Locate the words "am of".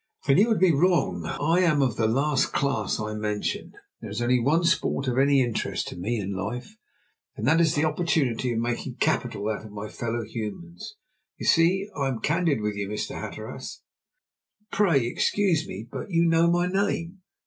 1.59-1.95